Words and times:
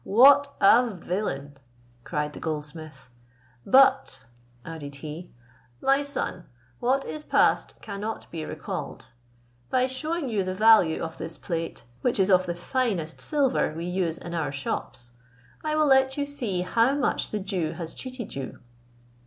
"What 0.03 0.55
a 0.59 0.89
villain!" 0.89 1.57
cried 2.03 2.33
the 2.33 2.39
goldsmith; 2.39 3.07
"but," 3.67 4.25
added 4.65 4.95
he, 4.95 5.29
"my 5.79 6.01
son, 6.01 6.45
what 6.79 7.05
is 7.05 7.23
passed 7.23 7.79
cannot 7.83 8.25
be 8.31 8.43
recalled. 8.43 9.09
By 9.69 9.85
shewing 9.85 10.27
you 10.27 10.41
the 10.43 10.55
value 10.55 11.03
of 11.03 11.19
this 11.19 11.37
plate, 11.37 11.83
which 12.01 12.19
is 12.19 12.31
of 12.31 12.47
the 12.47 12.55
finest 12.55 13.21
silver 13.21 13.75
we 13.77 13.85
use 13.85 14.17
in 14.17 14.33
our 14.33 14.51
shops, 14.51 15.11
I 15.63 15.75
will 15.75 15.85
let 15.85 16.17
you 16.17 16.25
see 16.25 16.61
how 16.61 16.95
much 16.95 17.29
the 17.29 17.39
Jew 17.39 17.73
has 17.73 17.93
cheated 17.93 18.35
you." 18.35 18.59